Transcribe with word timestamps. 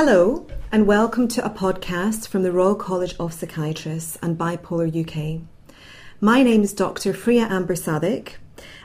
Hello, 0.00 0.46
and 0.70 0.86
welcome 0.86 1.26
to 1.26 1.44
a 1.44 1.50
podcast 1.50 2.28
from 2.28 2.44
the 2.44 2.52
Royal 2.52 2.76
College 2.76 3.16
of 3.18 3.34
Psychiatrists 3.34 4.16
and 4.22 4.38
Bipolar 4.38 4.86
UK. 4.94 5.42
My 6.20 6.44
name 6.44 6.62
is 6.62 6.72
Dr. 6.72 7.12
Fareeha 7.12 7.50
Amber 7.50 7.74
Sadiq, 7.74 8.34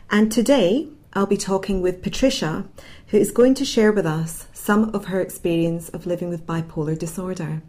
and 0.10 0.32
today 0.32 0.88
I'll 1.14 1.28
be 1.28 1.38
talking 1.38 1.84
with 1.84 2.02
Patricia, 2.02 2.66
who 3.10 3.18
is 3.18 3.30
going 3.30 3.54
to 3.54 3.64
share 3.64 3.92
with 3.92 4.08
us 4.08 4.48
some 4.54 4.90
of 4.96 5.06
her 5.06 5.22
experience 5.22 5.88
of 5.90 6.08
living 6.08 6.30
with 6.30 6.48
bipolar 6.48 6.98
disorder. 6.98 7.62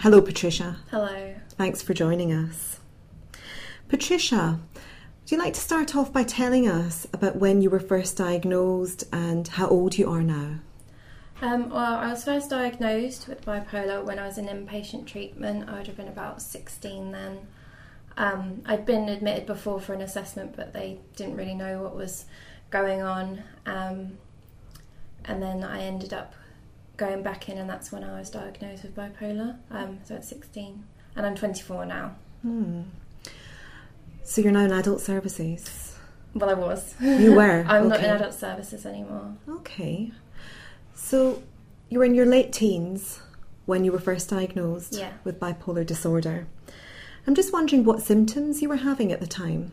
Hello, 0.00 0.22
Patricia. 0.22 0.78
Hello. 0.90 1.34
Thanks 1.50 1.82
for 1.82 1.92
joining 1.92 2.32
us. 2.32 2.80
Patricia, 3.88 4.58
would 4.72 5.30
you 5.30 5.36
like 5.36 5.52
to 5.52 5.60
start 5.60 5.94
off 5.94 6.14
by 6.14 6.22
telling 6.22 6.66
us 6.66 7.06
about 7.12 7.36
when 7.36 7.60
you 7.60 7.68
were 7.68 7.78
first 7.78 8.16
diagnosed 8.16 9.04
and 9.12 9.48
how 9.48 9.68
old 9.68 9.98
you 9.98 10.08
are 10.08 10.22
now? 10.22 10.60
Um, 11.42 11.68
well, 11.68 11.96
I 11.96 12.08
was 12.08 12.24
first 12.24 12.50
diagnosed 12.50 13.28
with 13.28 13.44
bipolar 13.44 14.02
when 14.02 14.18
I 14.18 14.26
was 14.26 14.38
in 14.38 14.46
inpatient 14.46 15.06
treatment. 15.06 15.68
I 15.68 15.78
would 15.78 15.86
have 15.86 15.96
been 15.96 16.08
about 16.08 16.40
16 16.40 17.12
then. 17.12 17.46
Um, 18.16 18.62
I'd 18.64 18.86
been 18.86 19.10
admitted 19.10 19.46
before 19.46 19.78
for 19.78 19.92
an 19.92 20.00
assessment, 20.00 20.56
but 20.56 20.72
they 20.72 20.98
didn't 21.16 21.36
really 21.36 21.54
know 21.54 21.82
what 21.82 21.94
was 21.94 22.24
going 22.70 23.02
on. 23.02 23.42
Um, 23.66 24.16
and 25.26 25.42
then 25.42 25.62
I 25.62 25.82
ended 25.82 26.14
up 26.14 26.34
going 26.96 27.22
back 27.22 27.50
in, 27.50 27.58
and 27.58 27.68
that's 27.68 27.92
when 27.92 28.02
I 28.02 28.18
was 28.18 28.30
diagnosed 28.30 28.84
with 28.84 28.94
bipolar. 28.94 29.58
Um, 29.70 29.98
so 30.04 30.14
at 30.14 30.24
16, 30.24 30.84
and 31.16 31.26
I'm 31.26 31.34
24 31.34 31.84
now. 31.84 32.16
Hmm. 32.40 32.82
So 34.22 34.40
you're 34.40 34.52
now 34.52 34.64
in 34.64 34.72
adult 34.72 35.02
services? 35.02 35.96
Well, 36.34 36.48
I 36.48 36.54
was. 36.54 36.94
You 37.00 37.34
were? 37.34 37.64
I'm 37.68 37.88
not 37.88 38.00
in 38.00 38.06
adult 38.06 38.34
services 38.34 38.86
anymore. 38.86 39.36
Okay. 39.48 40.12
So 40.96 41.42
you 41.88 41.98
were 42.00 42.04
in 42.04 42.14
your 42.14 42.26
late 42.26 42.52
teens 42.52 43.20
when 43.66 43.84
you 43.84 43.92
were 43.92 43.98
first 44.00 44.30
diagnosed 44.30 44.94
Yeah. 44.94 45.12
with 45.24 45.38
bipolar 45.38 45.84
disorder. 45.86 46.46
I'm 47.26 47.34
just 47.34 47.52
wondering 47.52 47.84
what 47.84 48.02
symptoms 48.02 48.62
you 48.62 48.68
were 48.68 48.76
having 48.76 49.12
at 49.12 49.20
the 49.20 49.26
time. 49.26 49.72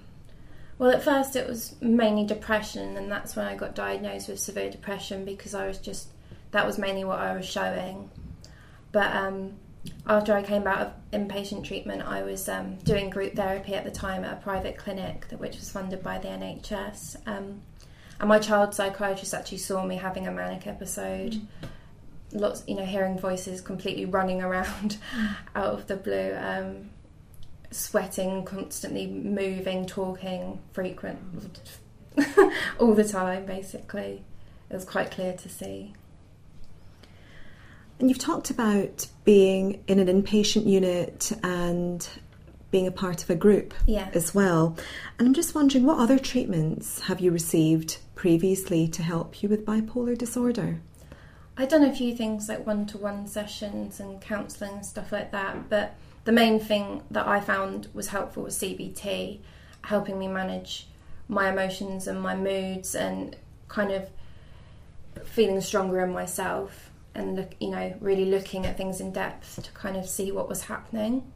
Well, 0.78 0.92
at 0.92 1.04
first 1.04 1.36
it 1.36 1.48
was 1.48 1.76
mainly 1.82 2.26
depression, 2.26 2.98
and 2.98 3.12
that's 3.12 3.36
when 3.36 3.46
I 3.46 3.56
got 3.56 3.74
diagnosed 3.76 4.28
with 4.28 4.40
severe 4.40 4.70
depression 4.70 5.24
because 5.24 5.54
I 5.56 5.68
was 5.68 5.78
just 5.78 6.10
that 6.52 6.66
was 6.68 6.78
mainly 6.78 7.04
what 7.04 7.20
I 7.20 7.34
was 7.36 7.46
showing. 7.46 8.10
But 8.92 9.16
um, 9.16 9.54
after 10.06 10.34
I 10.34 10.44
came 10.44 10.68
out 10.68 10.82
of 10.82 10.94
inpatient 11.12 11.64
treatment, 11.64 12.04
I 12.04 12.22
was 12.24 12.48
um, 12.50 12.76
doing 12.84 13.10
group 13.10 13.34
therapy 13.36 13.74
at 13.76 13.84
the 13.86 13.92
time 13.92 14.24
at 14.24 14.34
a 14.34 14.42
private 14.42 14.78
clinic 14.78 15.28
that 15.30 15.40
which 15.40 15.56
was 15.56 15.72
funded 15.72 16.04
by 16.04 16.20
the 16.20 16.28
NHS. 16.28 17.18
Um, 17.28 17.62
and 18.24 18.30
my 18.30 18.40
child 18.40 18.74
psychiatrist 18.74 19.34
actually 19.34 19.58
saw 19.58 19.86
me 19.86 19.98
having 19.98 20.28
a 20.28 20.32
manic 20.32 20.66
episode. 20.66 21.42
Lots, 22.32 22.64
you 22.66 22.76
know, 22.76 22.86
hearing 22.86 23.20
voices 23.20 23.60
completely 23.60 24.06
running 24.06 24.42
around 24.42 24.96
out 25.58 25.74
of 25.74 25.88
the 25.88 25.98
blue. 25.98 26.34
Um, 26.40 26.90
sweating, 27.70 28.46
constantly 28.46 29.08
moving, 29.08 29.86
talking, 29.86 30.60
frequent, 30.72 31.60
all 32.80 32.94
the 32.94 33.04
time, 33.04 33.46
basically. 33.46 34.24
It 34.70 34.74
was 34.74 34.86
quite 34.86 35.12
clear 35.12 35.34
to 35.34 35.50
see. 35.50 35.92
And 38.00 38.08
you've 38.08 38.20
talked 38.20 38.50
about 38.50 39.06
being 39.26 39.84
in 39.88 40.00
an 40.00 40.08
inpatient 40.08 40.66
unit 40.66 41.34
and 41.44 42.08
being 42.72 42.88
a 42.88 42.92
part 42.92 43.22
of 43.22 43.30
a 43.30 43.36
group 43.36 43.74
Yeah. 43.86 44.08
as 44.14 44.34
well. 44.34 44.78
And 45.20 45.28
I'm 45.28 45.34
just 45.34 45.54
wondering 45.54 45.86
what 45.86 46.00
other 46.00 46.18
treatments 46.18 47.02
have 47.02 47.20
you 47.20 47.30
received 47.30 47.98
previously 48.16 48.88
to 48.88 49.04
help 49.04 49.42
you 49.42 49.50
with 49.50 49.66
bipolar 49.66 50.18
disorder? 50.18 50.82
I'd 51.56 51.70
done 51.70 51.84
a 51.84 51.94
few 51.94 52.16
things 52.16 52.50
like 52.50 52.66
one 52.66 52.86
to 52.88 52.98
one 52.98 53.28
sessions 53.28 54.00
and 54.00 54.20
counselling 54.20 54.74
and 54.74 54.86
stuff 54.86 55.12
like 55.12 55.32
that, 55.32 55.70
but 55.70 55.96
the 56.26 56.32
main 56.32 56.60
thing 56.60 57.04
that 57.12 57.28
I 57.28 57.40
found 57.40 57.90
was 57.94 58.08
helpful 58.08 58.44
was 58.44 58.58
CBT, 58.58 59.40
helping 59.84 60.18
me 60.18 60.28
manage 60.28 60.88
my 61.28 61.52
emotions 61.52 62.08
and 62.08 62.22
my 62.22 62.36
moods 62.36 62.96
and 62.96 63.36
kind 63.68 63.92
of 63.92 64.10
feeling 65.26 65.62
stronger 65.62 66.04
in 66.04 66.12
myself 66.12 66.90
and 67.16 67.36
look, 67.36 67.56
you 67.60 67.70
know, 67.70 67.96
really 68.00 68.26
looking 68.26 68.66
at 68.66 68.78
things 68.78 69.00
in 69.00 69.12
depth 69.12 69.62
to 69.62 69.72
kind 69.72 69.96
of 69.96 70.08
see 70.08 70.32
what 70.32 70.50
was 70.50 70.64
happening. 70.64 71.32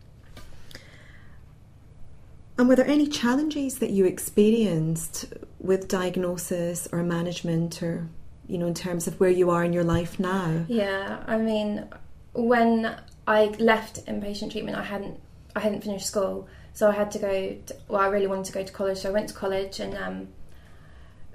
And 2.57 2.67
were 2.67 2.75
there 2.75 2.87
any 2.87 3.07
challenges 3.07 3.79
that 3.79 3.91
you 3.91 4.05
experienced 4.05 5.25
with 5.59 5.87
diagnosis 5.87 6.87
or 6.91 7.03
management 7.03 7.83
or, 7.83 8.07
you 8.47 8.57
know, 8.57 8.65
in 8.65 8.73
terms 8.73 9.07
of 9.07 9.19
where 9.19 9.29
you 9.29 9.51
are 9.51 9.63
in 9.63 9.73
your 9.73 9.83
life 9.83 10.19
now? 10.19 10.65
Yeah, 10.67 11.23
I 11.27 11.37
mean, 11.37 11.87
when 12.33 12.95
I 13.27 13.45
left 13.59 14.05
inpatient 14.05 14.51
treatment, 14.51 14.77
I 14.77 14.83
hadn't 14.83 15.19
I 15.55 15.59
hadn't 15.59 15.83
finished 15.83 16.05
school, 16.05 16.47
so 16.73 16.87
I 16.87 16.91
had 16.91 17.09
to 17.11 17.19
go. 17.19 17.55
To, 17.65 17.75
well, 17.87 18.01
I 18.01 18.07
really 18.07 18.27
wanted 18.27 18.45
to 18.45 18.53
go 18.53 18.63
to 18.63 18.71
college, 18.71 18.99
so 18.99 19.09
I 19.09 19.11
went 19.11 19.29
to 19.29 19.33
college, 19.33 19.79
and 19.79 19.95
um, 19.95 20.27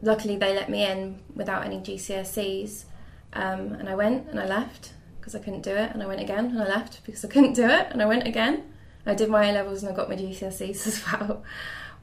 luckily 0.00 0.36
they 0.36 0.54
let 0.54 0.70
me 0.70 0.84
in 0.84 1.20
without 1.34 1.64
any 1.64 1.78
GCSEs. 1.78 2.84
Um, 3.32 3.72
and 3.72 3.88
I 3.88 3.94
went 3.94 4.28
and 4.28 4.38
I 4.38 4.46
left 4.46 4.92
because 5.18 5.34
I 5.34 5.38
couldn't 5.38 5.62
do 5.62 5.70
it, 5.70 5.90
and 5.92 6.02
I 6.02 6.06
went 6.06 6.20
again 6.20 6.46
and 6.46 6.62
I 6.62 6.68
left 6.68 7.04
because 7.04 7.24
I 7.24 7.28
couldn't 7.28 7.54
do 7.54 7.64
it, 7.68 7.88
and 7.90 8.00
I 8.00 8.06
went 8.06 8.26
again. 8.26 8.71
I 9.04 9.14
did 9.14 9.28
my 9.28 9.50
A 9.50 9.52
levels 9.52 9.82
and 9.82 9.92
I 9.92 9.96
got 9.96 10.08
my 10.08 10.16
GCSEs 10.16 10.86
as 10.86 11.04
well, 11.06 11.42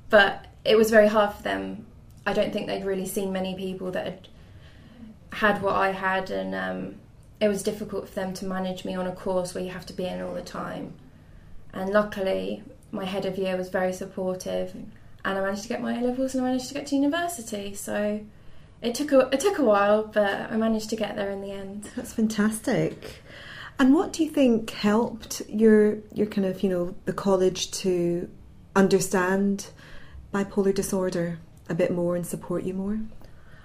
but 0.10 0.46
it 0.66 0.78
was 0.78 0.90
very 0.90 1.08
hard 1.08 1.34
for 1.34 1.44
them. 1.44 1.86
I 2.26 2.34
don't 2.34 2.52
think 2.52 2.68
they'd 2.68 2.86
really 2.86 3.06
seen 3.06 3.32
many 3.32 3.56
people 3.56 3.92
that 3.92 4.06
had 4.06 4.28
had 5.32 5.62
what 5.62 5.76
I 5.76 5.92
had, 5.92 6.32
and 6.32 6.54
um, 6.56 6.96
it 7.40 7.48
was 7.48 7.64
difficult 7.64 8.10
for 8.10 8.16
them 8.16 8.34
to 8.36 8.46
manage 8.46 8.84
me 8.84 8.96
on 8.96 9.08
a 9.08 9.12
course 9.12 9.54
where 9.54 9.64
you 9.64 9.70
have 9.70 9.86
to 9.88 9.94
be 9.94 10.06
in 10.06 10.22
all 10.22 10.34
the 10.34 10.42
time. 10.42 10.94
And 11.74 11.92
luckily, 11.92 12.64
my 12.92 13.06
head 13.06 13.26
of 13.26 13.38
year 13.38 13.56
was 13.56 13.70
very 13.70 13.94
supportive, 13.94 14.74
and 14.74 15.38
I 15.38 15.42
managed 15.42 15.64
to 15.64 15.70
get 15.70 15.82
my 15.82 15.98
A 15.98 16.02
levels 16.02 16.34
and 16.34 16.44
I 16.44 16.50
managed 16.50 16.68
to 16.70 16.74
get 16.74 16.88
to 16.88 16.96
university. 16.96 17.74
So 17.74 18.22
it 18.82 18.96
took 18.96 19.12
a 19.12 19.30
it 19.32 19.40
took 19.40 19.60
a 19.60 19.64
while, 19.64 20.04
but 20.04 20.52
I 20.52 20.58
managed 20.58 20.90
to 20.92 20.96
get 20.96 21.16
there 21.16 21.30
in 21.30 21.42
the 21.42 21.52
end. 21.52 21.90
That's 21.96 22.14
fantastic. 22.14 23.22
And 23.80 23.94
what 23.94 24.12
do 24.12 24.24
you 24.26 24.30
think 24.30 24.72
helped 24.72 25.42
your 25.48 26.00
your 26.14 26.28
kind 26.28 26.46
of, 26.46 26.62
you 26.62 26.70
know, 26.70 26.96
the 27.06 27.14
college 27.14 27.72
to 27.72 28.30
understand 28.76 29.68
bipolar 30.34 30.76
disorder 30.76 31.40
a 31.70 31.74
bit 31.74 31.92
more 31.92 32.18
and 32.18 32.28
support 32.28 32.64
you 32.64 32.74
more? 32.74 33.00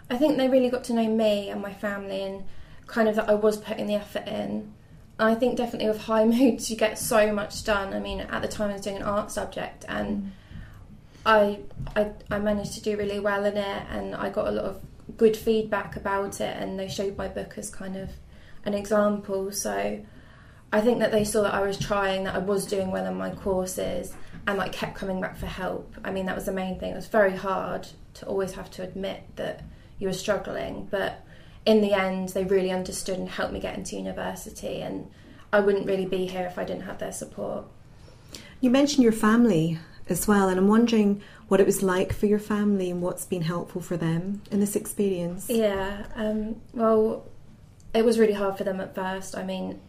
I 0.09 0.17
think 0.17 0.37
they 0.37 0.49
really 0.49 0.71
got 0.71 0.85
to 0.85 0.95
know 0.95 1.09
me 1.09 1.51
and 1.51 1.61
my 1.61 1.73
family, 1.73 2.23
and 2.23 2.45
kind 2.87 3.09
of 3.09 3.17
that 3.17 3.29
I 3.29 3.35
was 3.35 3.57
putting 3.57 3.89
the 3.89 3.95
effort 3.95 4.29
in. 4.29 4.73
I 5.19 5.35
think 5.35 5.57
definitely 5.57 5.89
with 5.89 6.03
high 6.03 6.25
moods, 6.37 6.71
you 6.71 6.77
get 6.77 6.97
so 6.97 7.33
much 7.33 7.65
done. 7.65 7.93
I 7.93 7.99
mean, 7.99 8.21
at 8.21 8.41
the 8.41 8.49
time 8.49 8.71
I 8.71 8.75
was 8.75 8.83
doing 8.83 8.97
an 8.97 9.03
art 9.03 9.33
subject, 9.33 9.85
and 9.89 10.23
mm. 10.23 10.31
I, 11.27 11.59
I 11.97 12.13
I 12.31 12.39
managed 12.39 12.75
to 12.75 12.83
do 12.83 12.97
really 12.97 13.19
well 13.19 13.45
in 13.45 13.57
it, 13.57 13.83
and 13.91 14.15
I 14.15 14.31
got 14.31 14.47
a 14.47 14.53
lot 14.53 14.65
of 14.65 14.81
good 15.17 15.37
feedback 15.37 15.97
about 15.97 16.41
it, 16.41 16.57
and 16.57 16.79
they 16.79 16.87
showed 16.87 17.17
my 17.17 17.27
book 17.27 17.59
as 17.59 17.69
kind 17.69 17.97
of 17.97 18.11
an 18.65 18.75
example. 18.75 19.53
So 19.53 20.01
I 20.73 20.81
think 20.81 20.99
that 20.99 21.13
they 21.13 21.25
saw 21.25 21.43
that 21.43 21.55
I 21.55 21.63
was 21.63 21.79
trying, 21.79 22.25
that 22.25 22.35
I 22.35 22.39
was 22.39 22.67
doing 22.67 22.91
well 22.91 23.07
in 23.07 23.17
my 23.17 23.31
courses, 23.31 24.15
and 24.47 24.59
like 24.59 24.73
kept 24.73 24.97
coming 24.97 25.21
back 25.21 25.37
for 25.37 25.47
help. 25.47 25.95
I 26.05 26.11
mean, 26.11 26.27
that 26.27 26.35
was 26.35 26.47
the 26.47 26.53
main 26.53 26.79
thing. 26.79 26.93
It 26.93 26.97
was 26.97 27.09
very 27.09 27.37
hard 27.37 27.89
to 28.15 28.27
always 28.27 28.53
have 28.53 28.71
to 28.73 28.83
admit 28.83 29.23
that 29.37 29.63
you 29.99 30.09
were 30.09 30.15
struggling, 30.15 30.89
but 30.91 31.25
in 31.65 31.81
the 31.81 31.93
end, 31.93 32.31
they 32.31 32.45
really 32.45 32.71
understood 32.71 33.19
and 33.19 33.29
helped 33.29 33.53
me 33.53 33.61
get 33.61 33.77
into 33.77 33.97
university. 33.97 34.81
And 34.81 35.11
I 35.53 35.61
wouldn't 35.61 35.87
really 35.87 36.07
be 36.07 36.27
here 36.27 36.47
if 36.47 36.59
I 36.59 36.65
didn't 36.65 36.83
have 36.83 36.99
their 36.99 37.13
support. 37.13 37.65
You 38.61 38.71
mentioned 38.71 39.03
your 39.03 39.13
family 39.13 39.79
as 40.09 40.29
well, 40.29 40.49
and 40.49 40.59
I'm 40.59 40.69
wondering 40.69 41.23
what 41.49 41.61
it 41.61 41.67
was 41.67 41.83
like 41.83 42.13
for 42.13 42.27
your 42.27 42.39
family 42.39 42.91
and 42.91 43.01
what's 43.01 43.25
been 43.25 43.43
helpful 43.43 43.81
for 43.81 43.97
them 43.97 44.43
in 44.51 44.61
this 44.61 44.77
experience. 44.77 45.49
Yeah, 45.49 46.07
um, 46.15 46.57
well, 46.73 47.27
it 47.95 48.05
was 48.05 48.19
really 48.19 48.33
hard 48.33 48.59
for 48.59 48.65
them 48.65 48.81
at 48.81 48.95
first. 48.95 49.37
I 49.37 49.45
mean, 49.45 49.81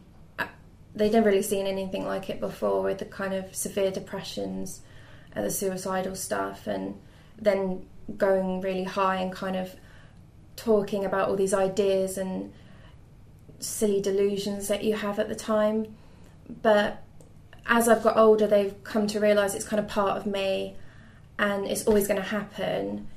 they'd 0.95 1.11
never 1.11 1.29
really 1.29 1.41
seen 1.41 1.67
anything 1.67 2.05
like 2.05 2.29
it 2.29 2.39
before 2.39 2.83
with 2.83 2.99
the 2.99 3.05
kind 3.05 3.33
of 3.33 3.55
severe 3.55 3.91
depressions 3.91 4.81
and 5.33 5.45
the 5.45 5.51
suicidal 5.51 6.15
stuff, 6.15 6.67
and 6.67 6.99
then 7.41 7.85
going 8.17 8.61
really 8.61 8.83
high 8.83 9.17
and 9.17 9.33
kind 9.33 9.55
of 9.55 9.75
talking 10.55 11.03
about 11.03 11.27
all 11.27 11.35
these 11.35 11.53
ideas 11.53 12.17
and 12.17 12.53
silly 13.59 13.99
delusions 14.01 14.67
that 14.67 14.83
you 14.83 14.95
have 14.95 15.19
at 15.19 15.27
the 15.27 15.35
time. 15.35 15.95
But 16.61 17.03
as 17.65 17.89
I've 17.89 18.03
got 18.03 18.15
older, 18.15 18.47
they've 18.47 18.81
come 18.83 19.07
to 19.07 19.19
realise 19.19 19.55
it's 19.55 19.65
kind 19.67 19.79
of 19.79 19.87
part 19.87 20.17
of 20.17 20.25
me 20.25 20.75
and 21.39 21.65
it's 21.65 21.85
always 21.87 22.07
going 22.07 22.21
to 22.21 22.27
happen. 22.27 23.07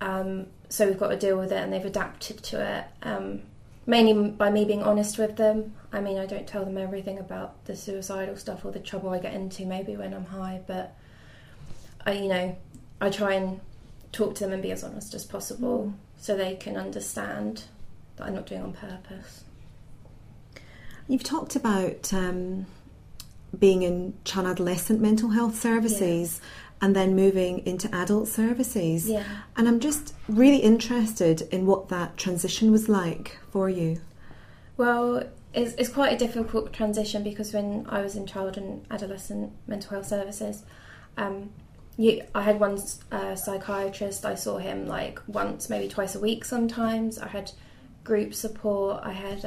Um, 0.00 0.46
so 0.68 0.86
we've 0.86 0.98
got 0.98 1.08
to 1.08 1.16
deal 1.16 1.38
with 1.38 1.52
it, 1.52 1.58
and 1.58 1.72
they've 1.72 1.84
adapted 1.84 2.42
to 2.44 2.60
it. 2.78 3.06
Um, 3.06 3.42
mainly 3.86 4.30
by 4.30 4.50
me 4.50 4.64
being 4.64 4.82
honest 4.82 5.16
with 5.16 5.36
them. 5.36 5.74
I 5.92 6.00
mean, 6.00 6.18
I 6.18 6.26
don't 6.26 6.46
tell 6.46 6.64
them 6.64 6.76
everything 6.76 7.18
about 7.18 7.64
the 7.64 7.76
suicidal 7.76 8.36
stuff 8.36 8.64
or 8.64 8.72
the 8.72 8.80
trouble 8.80 9.10
I 9.10 9.18
get 9.18 9.32
into, 9.32 9.64
maybe 9.64 9.96
when 9.96 10.12
I'm 10.12 10.26
high, 10.26 10.60
but 10.66 10.96
I, 12.04 12.12
you 12.12 12.28
know, 12.28 12.56
I 13.00 13.10
try 13.10 13.34
and 13.34 13.60
talk 14.12 14.34
to 14.36 14.44
them 14.44 14.52
and 14.52 14.62
be 14.62 14.72
as 14.72 14.82
honest 14.82 15.14
as 15.14 15.24
possible 15.24 15.94
so 16.16 16.36
they 16.36 16.56
can 16.56 16.76
understand 16.76 17.64
that 18.16 18.24
I'm 18.24 18.34
not 18.34 18.46
doing 18.46 18.62
it 18.62 18.64
on 18.64 18.72
purpose. 18.72 19.44
You've 21.08 21.22
talked 21.22 21.54
about 21.54 22.12
um, 22.12 22.66
being 23.56 23.82
in 23.82 24.14
child 24.24 24.46
adolescent 24.46 25.00
mental 25.00 25.30
health 25.30 25.56
services 25.56 26.40
and 26.80 26.94
then 26.94 27.16
moving 27.16 27.66
into 27.66 27.92
adult 27.94 28.28
services. 28.28 29.08
Yeah. 29.08 29.24
And 29.56 29.66
I'm 29.66 29.80
just 29.80 30.14
really 30.28 30.58
interested 30.58 31.42
in 31.50 31.66
what 31.66 31.88
that 31.88 32.16
transition 32.16 32.70
was 32.70 32.88
like 32.88 33.38
for 33.50 33.68
you. 33.70 34.00
Well, 34.76 35.24
it's, 35.54 35.74
it's 35.74 35.88
quite 35.88 36.12
a 36.12 36.18
difficult 36.18 36.72
transition 36.72 37.22
because 37.22 37.52
when 37.54 37.86
I 37.88 38.02
was 38.02 38.14
in 38.14 38.26
child 38.26 38.58
and 38.58 38.84
adolescent 38.90 39.52
mental 39.66 39.90
health 39.90 40.06
services, 40.06 40.64
um, 41.16 41.50
you, 41.96 42.22
I 42.34 42.42
had 42.42 42.60
one 42.60 42.78
uh, 43.10 43.34
psychiatrist. 43.34 44.26
I 44.26 44.34
saw 44.34 44.58
him 44.58 44.86
like 44.86 45.18
once, 45.26 45.70
maybe 45.70 45.88
twice 45.88 46.14
a 46.14 46.20
week 46.20 46.44
sometimes. 46.44 47.18
I 47.18 47.28
had 47.28 47.52
group 48.04 48.34
support. 48.34 49.00
I 49.02 49.12
had 49.12 49.44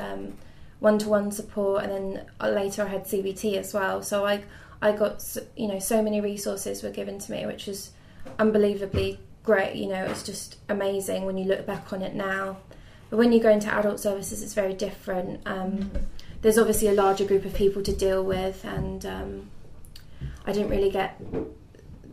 one 0.80 0.98
to 1.00 1.10
one 1.10 1.32
support, 1.32 1.84
and 1.84 1.92
then 1.92 2.26
uh, 2.40 2.50
later 2.50 2.84
I 2.84 2.88
had 2.88 3.06
CBT 3.06 3.56
as 3.58 3.74
well. 3.74 4.02
So 4.02 4.26
I 4.26 4.44
I 4.82 4.92
got 4.94 5.38
you 5.56 5.68
know 5.68 5.80
so 5.80 6.02
many 6.02 6.22
resources 6.22 6.84
were 6.84 6.92
given 6.92 7.20
to 7.20 7.32
me, 7.32 7.46
which 7.46 7.68
was 7.68 7.92
unbelievably 8.38 9.20
great. 9.44 9.76
You 9.76 9.88
know, 9.88 10.04
it's 10.06 10.24
just 10.24 10.58
amazing 10.70 11.26
when 11.26 11.38
you 11.38 11.46
look 11.46 11.66
back 11.66 11.92
on 11.92 12.02
it 12.02 12.14
now. 12.14 12.58
But 13.10 13.18
when 13.18 13.32
you 13.32 13.40
go 13.40 13.50
into 13.50 13.74
adult 13.74 14.00
services, 14.00 14.44
it's 14.44 14.54
very 14.54 14.74
different. 14.74 15.42
Um, 15.46 15.72
mm-hmm. 15.72 15.98
There's 16.42 16.58
obviously 16.58 16.88
a 16.88 16.94
larger 16.94 17.26
group 17.26 17.44
of 17.44 17.54
people 17.54 17.82
to 17.84 17.94
deal 17.94 18.24
with, 18.24 18.64
and 18.64 19.06
um, 19.06 19.50
I 20.46 20.54
didn't 20.54 20.70
really 20.70 20.92
get 20.92 21.20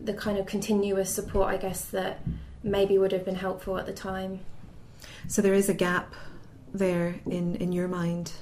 the 0.02 0.14
kind 0.14 0.38
of 0.38 0.46
continuous 0.46 1.10
support, 1.10 1.48
I 1.48 1.58
guess, 1.58 1.84
that 1.86 2.22
maybe 2.62 2.98
would 2.98 3.12
have 3.12 3.24
been 3.24 3.36
helpful 3.36 3.76
at 3.78 3.86
the 3.86 3.92
time. 3.92 4.40
So 5.28 5.42
there 5.42 5.54
is 5.54 5.68
a 5.68 5.74
gap 5.74 6.14
there 6.72 7.20
in, 7.26 7.56
in 7.56 7.72
your 7.72 7.88
mind? 7.88 8.32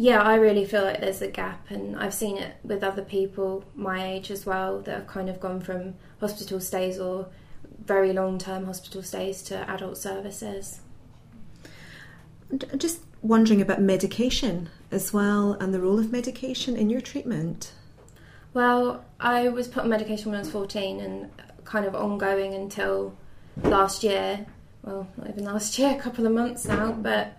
Yeah, 0.00 0.22
I 0.22 0.36
really 0.36 0.64
feel 0.64 0.84
like 0.84 1.00
there's 1.00 1.22
a 1.22 1.26
gap, 1.26 1.72
and 1.72 1.96
I've 1.96 2.14
seen 2.14 2.38
it 2.38 2.54
with 2.62 2.84
other 2.84 3.02
people 3.02 3.64
my 3.74 4.12
age 4.12 4.30
as 4.30 4.46
well 4.46 4.80
that 4.82 4.94
have 4.94 5.06
kind 5.08 5.28
of 5.28 5.40
gone 5.40 5.60
from 5.60 5.94
hospital 6.20 6.60
stays 6.60 7.00
or 7.00 7.26
very 7.84 8.12
long 8.12 8.38
term 8.38 8.66
hospital 8.66 9.02
stays 9.02 9.42
to 9.42 9.68
adult 9.68 9.98
services. 9.98 10.82
Just 12.76 13.00
wondering 13.22 13.60
about 13.60 13.80
medication 13.80 14.68
as 14.92 15.12
well 15.12 15.54
and 15.54 15.74
the 15.74 15.80
role 15.80 15.98
of 15.98 16.12
medication 16.12 16.76
in 16.76 16.90
your 16.90 17.00
treatment. 17.00 17.72
Well, 18.54 19.04
I 19.18 19.48
was 19.48 19.66
put 19.66 19.82
on 19.82 19.88
medication 19.88 20.30
when 20.30 20.36
I 20.36 20.42
was 20.42 20.50
14 20.52 21.00
and 21.00 21.28
kind 21.64 21.84
of 21.84 21.96
ongoing 21.96 22.54
until 22.54 23.16
last 23.64 24.04
year. 24.04 24.46
Well, 24.84 25.08
not 25.16 25.30
even 25.30 25.42
last 25.42 25.76
year, 25.80 25.90
a 25.90 26.00
couple 26.00 26.24
of 26.24 26.30
months 26.30 26.66
now, 26.66 26.92
but 26.92 27.36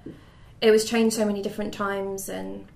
it 0.61 0.71
was 0.71 0.85
changed 0.85 1.15
so 1.15 1.25
many 1.25 1.41
different 1.41 1.73
times. 1.73 2.29
And 2.29 2.67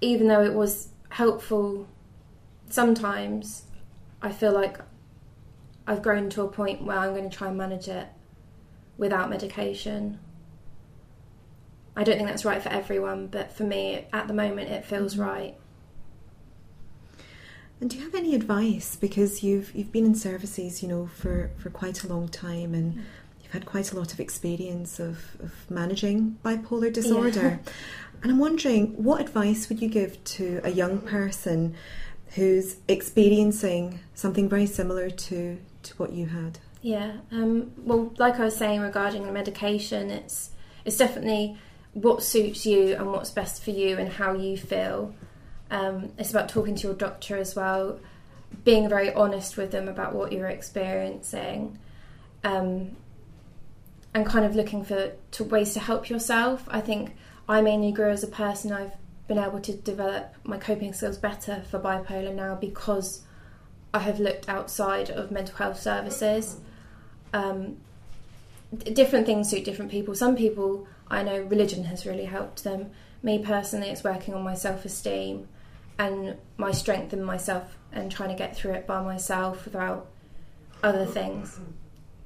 even 0.00 0.28
though 0.28 0.42
it 0.42 0.54
was 0.54 0.88
helpful 1.08 1.86
sometimes, 2.68 3.64
I 4.22 4.32
feel 4.32 4.52
like 4.52 4.78
I've 5.86 6.02
grown 6.02 6.30
to 6.30 6.42
a 6.42 6.48
point 6.48 6.84
where 6.84 6.98
I'm 6.98 7.14
going 7.14 7.28
to 7.28 7.36
try 7.36 7.48
and 7.48 7.56
manage 7.56 7.88
it 7.88 8.06
without 8.98 9.30
medication. 9.30 10.18
I 11.96 12.04
don't 12.04 12.16
think 12.16 12.28
that's 12.28 12.44
right 12.44 12.62
for 12.62 12.68
everyone, 12.68 13.26
but 13.26 13.52
for 13.52 13.64
me, 13.64 14.06
at 14.12 14.28
the 14.28 14.34
moment, 14.34 14.70
it 14.70 14.84
feels 14.84 15.14
mm-hmm. 15.14 15.22
right. 15.22 15.56
And 17.80 17.88
do 17.88 17.96
you 17.96 18.04
have 18.04 18.14
any 18.14 18.34
advice 18.34 18.94
because 18.94 19.42
you've 19.42 19.74
you've 19.74 19.90
been 19.90 20.04
in 20.04 20.14
services, 20.14 20.82
you 20.82 20.88
know, 20.88 21.06
for, 21.06 21.50
for 21.56 21.70
quite 21.70 22.04
a 22.04 22.08
long 22.08 22.28
time, 22.28 22.74
and 22.74 22.94
mm. 22.94 23.02
You've 23.50 23.62
had 23.62 23.66
quite 23.66 23.90
a 23.92 23.96
lot 23.96 24.12
of 24.12 24.20
experience 24.20 25.00
of, 25.00 25.18
of 25.42 25.52
managing 25.68 26.38
bipolar 26.44 26.92
disorder. 26.92 27.60
Yeah. 27.64 27.72
And 28.22 28.30
I'm 28.30 28.38
wondering, 28.38 29.02
what 29.02 29.20
advice 29.20 29.68
would 29.68 29.82
you 29.82 29.88
give 29.88 30.22
to 30.24 30.60
a 30.62 30.70
young 30.70 31.00
person 31.00 31.74
who's 32.34 32.76
experiencing 32.86 33.98
something 34.14 34.48
very 34.48 34.66
similar 34.66 35.10
to 35.10 35.58
to 35.82 35.94
what 35.96 36.12
you 36.12 36.26
had? 36.26 36.58
Yeah. 36.82 37.12
Um, 37.32 37.72
well, 37.78 38.12
like 38.18 38.38
I 38.38 38.44
was 38.44 38.56
saying 38.56 38.80
regarding 38.80 39.24
the 39.26 39.32
medication, 39.32 40.10
it's 40.10 40.50
it's 40.84 40.96
definitely 40.96 41.58
what 41.92 42.22
suits 42.22 42.64
you 42.66 42.94
and 42.94 43.10
what's 43.10 43.30
best 43.30 43.64
for 43.64 43.70
you 43.70 43.96
and 43.96 44.08
how 44.12 44.34
you 44.34 44.56
feel. 44.56 45.12
Um, 45.72 46.12
it's 46.18 46.30
about 46.30 46.48
talking 46.48 46.76
to 46.76 46.88
your 46.88 46.96
doctor 46.96 47.36
as 47.36 47.56
well, 47.56 47.98
being 48.64 48.88
very 48.88 49.12
honest 49.12 49.56
with 49.56 49.72
them 49.72 49.88
about 49.88 50.14
what 50.14 50.30
you're 50.30 50.46
experiencing, 50.46 51.78
um, 52.44 52.96
and 54.14 54.26
kind 54.26 54.44
of 54.44 54.56
looking 54.56 54.84
for 54.84 55.12
to 55.32 55.44
ways 55.44 55.74
to 55.74 55.80
help 55.80 56.08
yourself. 56.08 56.64
I 56.68 56.80
think 56.80 57.14
I 57.48 57.60
mainly 57.60 57.92
grew 57.92 58.10
as 58.10 58.24
a 58.24 58.28
person. 58.28 58.72
I've 58.72 58.92
been 59.28 59.38
able 59.38 59.60
to 59.60 59.72
develop 59.72 60.34
my 60.44 60.58
coping 60.58 60.92
skills 60.92 61.18
better 61.18 61.62
for 61.70 61.78
bipolar 61.78 62.34
now 62.34 62.56
because 62.56 63.22
I 63.94 64.00
have 64.00 64.20
looked 64.20 64.48
outside 64.48 65.10
of 65.10 65.30
mental 65.30 65.56
health 65.56 65.78
services. 65.78 66.56
Um, 67.32 67.76
different 68.92 69.26
things 69.26 69.48
suit 69.48 69.64
different 69.64 69.90
people. 69.90 70.14
Some 70.14 70.36
people 70.36 70.86
I 71.08 71.22
know 71.22 71.42
religion 71.42 71.84
has 71.84 72.06
really 72.06 72.24
helped 72.24 72.64
them. 72.64 72.90
Me 73.22 73.38
personally, 73.38 73.88
it's 73.88 74.04
working 74.04 74.34
on 74.34 74.42
my 74.42 74.54
self 74.54 74.84
esteem 74.84 75.48
and 75.98 76.36
my 76.56 76.72
strength 76.72 77.12
in 77.12 77.22
myself 77.22 77.76
and 77.92 78.10
trying 78.10 78.30
to 78.30 78.34
get 78.34 78.56
through 78.56 78.72
it 78.72 78.86
by 78.86 79.02
myself 79.02 79.64
without 79.64 80.06
other 80.82 81.04
things. 81.04 81.58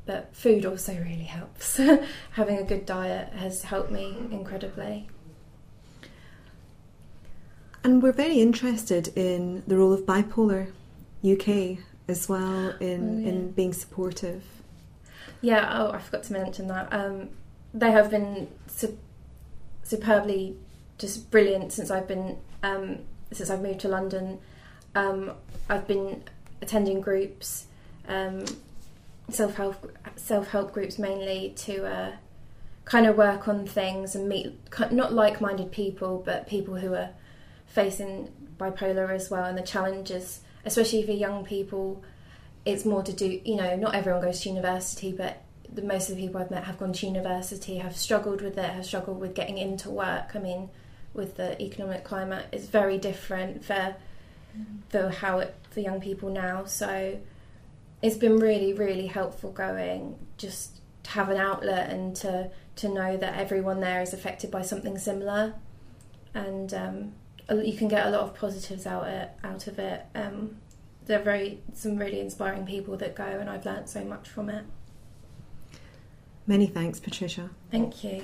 But 0.07 0.35
food 0.37 0.67
also 0.67 0.93
really 0.95 1.25
helps. 1.25 1.81
Having 2.33 2.59
a 2.59 2.65
good 2.65 2.85
diet 2.85 3.33
has 3.35 3.63
helped 3.63 3.91
me 3.91 4.17
incredibly. 4.31 5.09
And 7.83 8.03
we're 8.03 8.13
very 8.13 8.41
interested 8.41 9.09
in 9.17 9.63
the 9.67 9.77
role 9.77 9.93
of 9.93 10.03
Bipolar 10.03 10.73
UK 11.25 11.79
as 12.09 12.29
well 12.29 12.71
in, 12.81 13.19
oh, 13.19 13.21
yeah. 13.21 13.29
in 13.29 13.51
being 13.53 13.73
supportive. 13.73 14.43
Yeah, 15.41 15.71
oh, 15.79 15.93
I 15.93 15.99
forgot 15.99 16.23
to 16.25 16.33
mention 16.33 16.69
that. 16.69 16.93
Um, 16.93 17.31
they 17.73 17.91
have 17.91 18.11
been 18.11 18.49
su- 18.67 18.99
superbly 19.83 20.57
just 20.99 21.31
brilliant 21.31 21.73
since 21.73 21.91
I've 21.91 22.09
been 22.09 22.39
um, 22.63 23.01
since 23.33 23.51
I've 23.51 23.61
moved 23.61 23.81
to 23.81 23.89
London. 23.89 24.39
Um, 24.95 25.33
I've 25.69 25.87
been 25.87 26.23
attending 26.63 27.01
groups, 27.01 27.67
um, 28.09 28.45
self 29.31 29.55
help 29.55 29.97
self 30.17 30.49
help 30.49 30.73
groups 30.73 30.99
mainly 30.99 31.55
to 31.57 31.87
uh, 31.87 32.13
kind 32.85 33.07
of 33.07 33.17
work 33.17 33.49
on 33.49 33.67
things 33.67 34.15
and 34.15 34.29
meet 34.29 34.59
not 34.91 35.13
like 35.13 35.41
minded 35.41 35.73
people, 35.73 36.23
but 36.25 36.47
people 36.47 36.77
who 36.77 36.95
are 36.95 37.11
facing 37.67 38.31
bipolar 38.59 39.11
as 39.11 39.31
well 39.31 39.45
and 39.45 39.59
the 39.59 39.63
challenges, 39.63 40.41
especially 40.65 41.03
for 41.03 41.13
young 41.13 41.45
people. 41.45 42.03
It's 42.65 42.85
more 42.87 43.03
to 43.03 43.13
do, 43.13 43.41
you 43.45 43.57
know, 43.57 43.77
not 43.77 43.95
everyone 43.95 44.23
goes 44.23 44.41
to 44.41 44.49
university, 44.49 45.13
but 45.13 45.43
the 45.71 45.83
most 45.83 46.09
of 46.09 46.17
the 46.17 46.23
people 46.23 46.41
I've 46.41 46.51
met 46.51 46.65
have 46.65 46.79
gone 46.79 46.93
to 46.95 47.07
university, 47.07 47.77
have 47.77 47.97
struggled 47.97 48.41
with 48.41 48.57
it, 48.57 48.71
have 48.71 48.87
struggled 48.87 49.21
with 49.21 49.35
getting 49.35 49.59
into 49.59 49.91
work. 49.91 50.35
I 50.35 50.39
mean, 50.39 50.71
with 51.13 51.37
the 51.37 51.61
economic 51.63 52.05
climate 52.05 52.47
is 52.53 52.67
very 52.67 52.99
different 52.99 53.65
for 53.65 53.97
for 54.89 55.09
how 55.09 55.41
it 55.41 55.55
for 55.71 55.81
young 55.81 56.01
people 56.01 56.31
now. 56.31 56.65
So 56.65 57.19
it's 58.05 58.17
been 58.17 58.37
really 58.39 58.75
really 58.75 59.07
helpful 59.07 59.51
going 59.51 60.15
just 60.37 60.81
to 61.03 61.11
have 61.11 61.31
an 61.31 61.39
outlet 61.39 61.89
and 61.91 62.15
to 62.15 62.51
to 62.77 62.89
know 62.89 63.17
that 63.17 63.39
everyone 63.39 63.81
there 63.81 64.03
is 64.03 64.13
affected 64.13 64.51
by 64.51 64.61
something 64.61 64.99
similar, 64.99 65.55
and 66.35 66.75
um, 66.75 67.13
you 67.63 67.77
can 67.77 67.89
get 67.89 68.07
a 68.07 68.11
lot 68.11 68.21
of 68.21 68.35
positives 68.35 68.87
out 68.87 69.07
it 69.07 69.31
out 69.43 69.67
of 69.67 69.79
it. 69.79 70.03
Um, 70.15 70.59
they're 71.07 71.23
very 71.23 71.61
some 71.73 71.97
really 71.97 72.21
inspiring 72.21 72.67
people 72.67 72.97
that 72.99 73.15
go, 73.15 73.25
and 73.25 73.49
I've 73.49 73.65
learnt 73.65 73.89
so 73.89 74.05
much 74.05 74.29
from 74.29 74.51
it. 74.51 74.65
Many 76.47 76.67
thanks, 76.67 77.01
Patricia. 77.01 77.49
Thank 77.71 78.05
you. 78.05 78.23